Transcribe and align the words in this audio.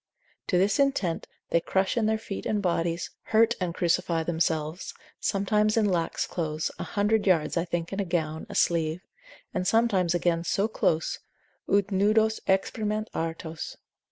To 0.47 0.57
this 0.57 0.79
intent 0.79 1.27
they 1.51 1.61
crush 1.61 1.95
in 1.95 2.07
their 2.07 2.17
feet 2.17 2.47
and 2.47 2.59
bodies, 2.59 3.11
hurt 3.25 3.53
and 3.61 3.71
crucify 3.71 4.23
themselves, 4.23 4.95
sometimes 5.19 5.77
in 5.77 5.85
lax 5.85 6.25
clothes, 6.25 6.71
a 6.79 6.83
hundred 6.83 7.27
yards 7.27 7.55
I 7.55 7.65
think 7.65 7.93
in 7.93 7.99
a 7.99 8.03
gown, 8.05 8.47
a 8.49 8.55
sleeve; 8.55 9.05
and 9.53 9.67
sometimes 9.67 10.15
again 10.15 10.43
so 10.43 10.67
close, 10.67 11.19
ut 11.71 11.91
nudos 11.91 12.39
exprimant 12.47 13.09
artus. 13.13 13.75